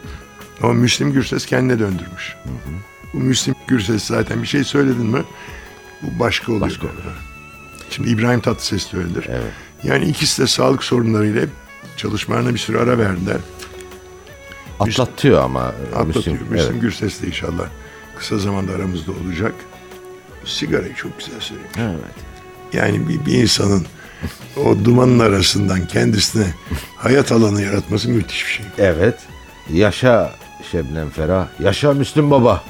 Ama 0.63 0.73
Müslüm 0.73 1.13
Gürses 1.13 1.45
kendine 1.45 1.79
döndürmüş. 1.79 2.35
Bu 3.13 3.17
Müslüm 3.17 3.55
Gürses 3.67 4.03
zaten 4.03 4.41
bir 4.41 4.47
şey 4.47 4.63
söyledin 4.63 5.05
mi 5.05 5.23
bu 6.01 6.19
başka 6.19 6.51
oluyor. 6.51 6.65
Başka 6.65 6.87
oluyor. 6.87 7.13
Şimdi 7.89 8.09
İbrahim 8.09 8.39
Tatlıses 8.39 8.93
de 8.93 8.97
öyledir. 8.97 9.29
Yani 9.83 10.05
ikisi 10.05 10.41
de 10.41 10.47
sağlık 10.47 10.83
sorunlarıyla 10.83 11.41
çalışmalarına 11.97 12.53
bir 12.53 12.59
süre 12.59 12.79
ara 12.79 12.97
verdiler. 12.97 13.37
Atlatıyor 14.79 15.43
ama. 15.43 15.73
Atlatıyor. 15.95 16.07
Müslüm. 16.07 16.47
Müslüm 16.49 16.71
Evet. 16.71 16.81
Gürses 16.81 17.21
de 17.21 17.27
inşallah 17.27 17.65
kısa 18.17 18.37
zamanda 18.37 18.71
aramızda 18.73 19.11
olacak. 19.11 19.53
Sigarayı 20.45 20.95
çok 20.95 21.19
güzel 21.19 21.39
söylemiş. 21.39 21.71
Evet. 21.77 22.15
Yani 22.73 23.09
bir, 23.09 23.25
bir 23.25 23.33
insanın 23.33 23.85
o 24.65 24.85
dumanın 24.85 25.19
arasından 25.19 25.87
kendisine 25.87 26.45
hayat 26.97 27.31
alanı 27.31 27.61
yaratması 27.61 28.09
müthiş 28.09 28.45
bir 28.45 28.51
şey. 28.51 28.65
Evet. 28.77 29.19
Yaşa 29.69 30.31
Şebnem 30.71 31.09
Ferah. 31.09 31.47
Yaşa 31.59 31.93
Müslüm 31.93 32.31
Baba. 32.31 32.63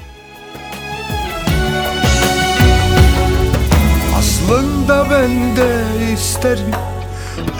Aslında 4.16 5.06
ben 5.10 5.56
de 5.56 5.84
isterim 6.14 6.70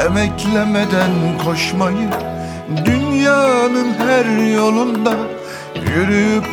Emeklemeden 0.06 1.10
koşmayı 1.44 2.10
Dünyanın 3.36 3.94
her 3.98 4.54
yolunda 4.54 5.14
Yürüyüp 5.74 6.44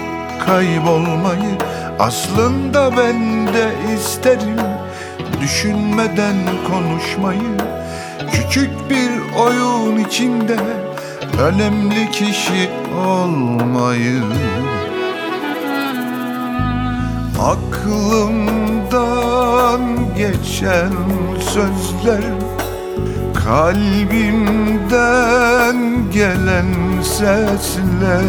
kaybolmayı 0.46 1.58
Aslında 2.00 2.98
ben 2.98 3.48
de 3.48 3.72
isterim. 3.96 4.60
Düşünmeden 5.42 6.36
konuşmayı 6.72 7.58
Küçük 8.32 8.70
bir 8.90 9.12
oyun 9.40 9.98
içinde 9.98 10.58
Önemli 11.42 12.12
kişi 12.12 12.70
olmayı. 13.08 14.24
Aklımdan 17.40 18.76
geçen 20.18 20.92
sözler 21.40 22.53
Kalbimden 23.44 24.92
gelen 26.14 27.02
sesler. 27.02 28.24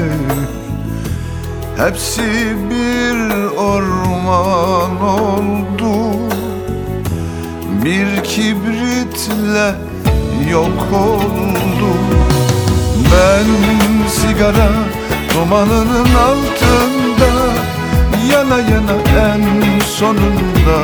Hepsi 1.76 2.56
bir 2.70 3.16
orman 3.56 5.02
oldu. 5.02 5.94
Bir 7.84 8.24
kibritle 8.24 9.74
yok 10.50 10.92
oldu. 10.92 11.90
Ben 13.12 13.48
sigara 14.08 14.70
dumanının 15.34 16.08
altında 16.14 17.32
Yana 18.32 18.58
yana 18.58 18.96
en 19.32 19.44
sonunda 19.80 20.78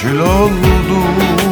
kül 0.00 0.20
oldum 0.20 1.51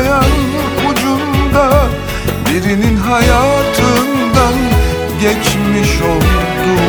yanmayan 0.00 0.24
ucunda 0.90 1.86
Birinin 2.46 2.96
hayatından 2.96 4.54
geçmiş 5.20 6.00
oldum. 6.02 6.80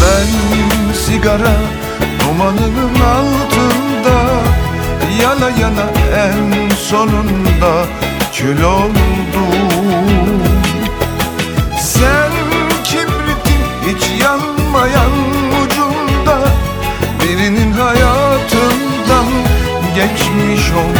Ben 0.00 0.92
sigara 0.94 1.56
dumanının 2.20 2.94
altında 2.94 4.20
Yana 5.22 5.50
yana 5.50 5.86
en 6.16 6.74
sonunda 6.74 7.86
kül 8.32 8.62
oldum 8.62 9.63
geçmiş 20.34 20.72
oldum 20.72 20.93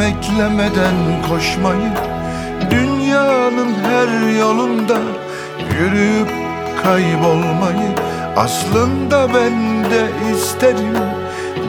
Emeklemeden 0.00 0.94
koşmayı 1.28 1.90
Dünyanın 2.70 3.74
her 3.84 4.38
yolunda 4.38 4.98
Yürüyüp 5.78 6.28
kaybolmayı. 6.82 7.94
Aslında 8.36 9.34
ben 9.34 9.84
de 9.84 10.06
isterim 10.34 10.96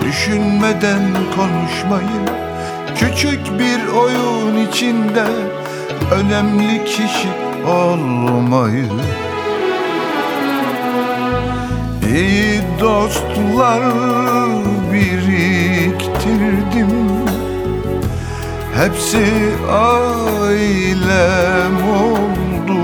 Düşünmeden 0.05 1.01
konuşmayı. 1.36 2.21
Küçük 2.95 3.59
bir 3.59 3.93
oyun 3.93 4.67
içinde 4.67 5.25
Önemli 6.11 6.86
kişi 6.86 7.29
olmayı. 7.67 8.86
İyi 12.13 12.61
dostlar 12.79 13.82
biriktirdim 14.93 15.61
Hepsi 18.82 19.25
ailem 19.71 20.57
oldu. 21.93 22.79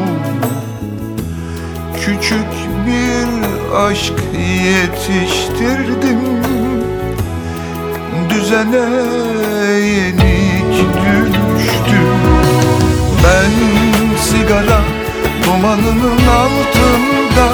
Küçük 2.05 2.51
bir 2.87 3.29
aşk 3.77 4.13
yetiştirdim. 4.65 6.21
Düzene 8.29 8.87
yenik 9.79 10.73
düştüm. 11.57 12.17
Ben 13.23 13.51
sigara 14.17 14.81
dumanının 15.45 16.21
altında 16.41 17.47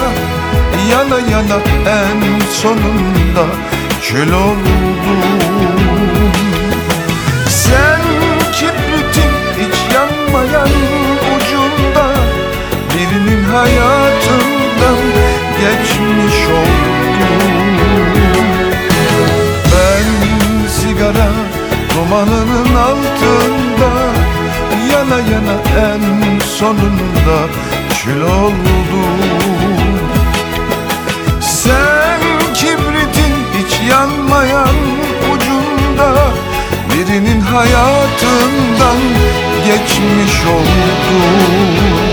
Yana 0.90 1.18
yana 1.30 1.58
en 1.86 2.40
sonunda 2.50 3.46
kül 4.02 4.32
oldum 4.32 5.73
Birinin 13.54 13.66
hayatından 13.66 14.98
geçmiş 15.60 16.38
oldum. 16.46 17.76
Ben 19.72 20.06
sigara 20.68 21.30
dumanının 21.94 22.74
altında 22.74 23.90
Yana 24.92 25.16
yana 25.16 25.56
en 25.90 26.40
sonunda 26.40 27.48
kül 28.04 28.20
oldum. 28.20 29.20
Sen 31.40 32.20
kibritin 32.54 33.34
hiç 33.58 33.90
yanmayan 33.90 34.76
ucunda 35.34 36.14
Birinin 36.90 37.40
hayatından 37.40 38.98
geçmiş 39.66 40.46
oldun 40.46 42.03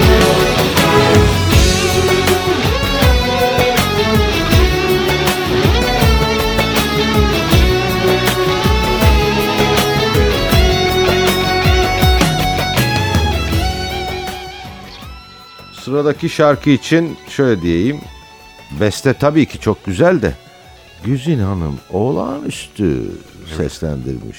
Sıradaki 15.91 16.29
şarkı 16.29 16.69
için 16.69 17.17
şöyle 17.29 17.61
diyeyim. 17.61 17.97
Beste 18.79 19.13
tabii 19.13 19.45
ki 19.45 19.59
çok 19.59 19.85
güzel 19.85 20.21
de 20.21 20.35
Güzin 21.05 21.39
Hanım 21.39 21.79
olağanüstü 21.89 23.01
seslendirmiş. 23.57 24.37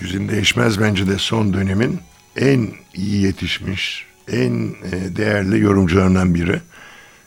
Güzin 0.00 0.28
Değişmez 0.28 0.80
bence 0.80 1.06
de 1.06 1.18
son 1.18 1.52
dönemin 1.52 2.00
en 2.36 2.68
iyi 2.94 3.22
yetişmiş, 3.22 4.06
en 4.28 4.52
e, 4.92 5.16
değerli 5.16 5.60
yorumcularından 5.60 6.34
biri. 6.34 6.60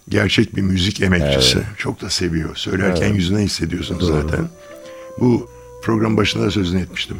Gerçek 0.10 0.56
bir 0.56 0.62
müzik 0.62 1.02
emekçisi. 1.02 1.60
Çok 1.78 2.02
da 2.02 2.10
seviyor. 2.10 2.56
Söylerken 2.56 3.14
yüzüne 3.14 3.40
hissediyorsun 3.40 4.00
zaten. 4.02 4.50
Bu 5.20 5.50
program 5.84 6.18
başında 6.18 6.46
da 6.46 6.52
sözünü 6.52 6.82
etmiştim. 6.82 7.18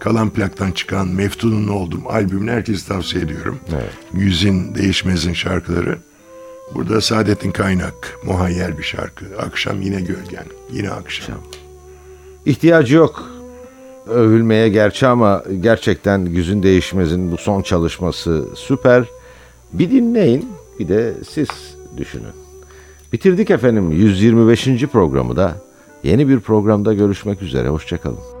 Kalan 0.00 0.30
plaktan 0.30 0.72
çıkan 0.72 1.08
Meftun'un 1.08 1.68
oldum 1.68 2.02
albümünü 2.08 2.50
herkese 2.50 2.88
tavsiye 2.88 3.24
ediyorum. 3.24 3.58
Evet. 3.72 3.92
Yüzün 4.14 4.74
Değişmez'in 4.74 5.32
şarkıları. 5.32 5.98
Burada 6.74 7.00
Saadettin 7.00 7.50
Kaynak, 7.50 8.18
muhayyer 8.26 8.78
bir 8.78 8.82
şarkı. 8.82 9.24
Akşam 9.38 9.82
yine 9.82 10.00
gölgen, 10.00 10.44
yine 10.72 10.90
akşam. 10.90 11.38
İhtiyacı 12.46 12.94
yok 12.94 13.40
övülmeye 14.10 14.68
gerçi 14.68 15.06
ama 15.06 15.44
gerçekten 15.60 16.24
Güzün 16.24 16.62
Değişmez'in 16.62 17.32
bu 17.32 17.36
son 17.36 17.62
çalışması 17.62 18.44
süper. 18.54 19.04
Bir 19.72 19.90
dinleyin 19.90 20.48
bir 20.78 20.88
de 20.88 21.14
siz 21.28 21.48
düşünün. 21.96 22.32
Bitirdik 23.12 23.50
efendim 23.50 23.90
125. 23.90 24.86
programı 24.92 25.36
da. 25.36 25.54
Yeni 26.04 26.28
bir 26.28 26.40
programda 26.40 26.94
görüşmek 26.94 27.42
üzere. 27.42 27.68
Hoşçakalın. 27.68 28.39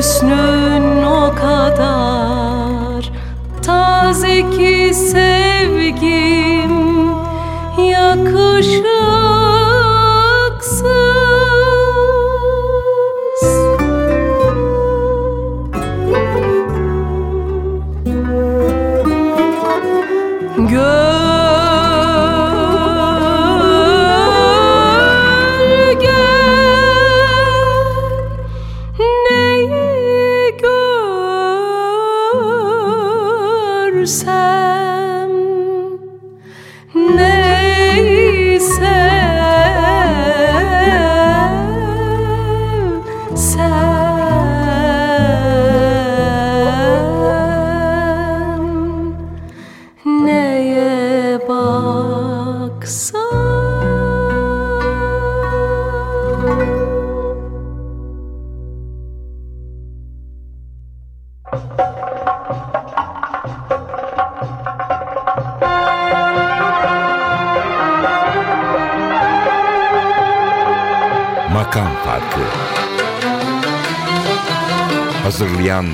Snow. 0.00 0.87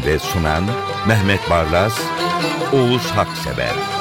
Ve 0.07 0.19
sunan 0.19 0.65
Mehmet 1.09 1.51
Barlas, 1.51 2.01
Oğuz 2.73 3.07
Haksever 3.11 3.94